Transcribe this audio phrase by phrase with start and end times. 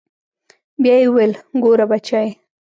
[0.81, 1.31] بيا يې وويل
[1.63, 2.25] ګوره بچى.